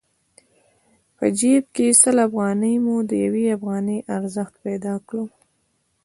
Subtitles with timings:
[1.17, 5.19] په جېب کې سل افغانۍ مو د يوې افغانۍ ارزښت پيدا کړ.